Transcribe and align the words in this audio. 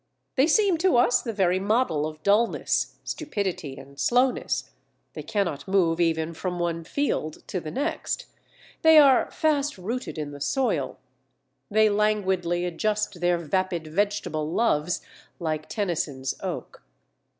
They 0.35 0.47
seem 0.47 0.79
to 0.79 0.97
us 0.97 1.21
the 1.21 1.31
very 1.31 1.59
model 1.59 2.07
of 2.07 2.23
dullness, 2.23 2.97
stupidity, 3.03 3.77
and 3.77 3.99
slowness; 3.99 4.71
they 5.13 5.21
cannot 5.21 5.67
move 5.67 5.99
even 5.99 6.33
from 6.33 6.57
one 6.57 6.83
field 6.83 7.43
to 7.49 7.59
the 7.59 7.69
next; 7.69 8.25
they 8.81 8.97
are 8.97 9.29
"fast 9.29 9.77
rooted 9.77 10.17
in 10.17 10.31
the 10.31 10.41
soil"; 10.41 10.97
"they 11.69 11.87
languidly 11.87 12.65
adjust 12.65 13.21
their 13.21 13.37
vapid 13.37 13.85
vegetable 13.85 14.51
loves" 14.51 15.01
like 15.37 15.69
Tennyson's 15.69 16.33
Oak. 16.41 16.81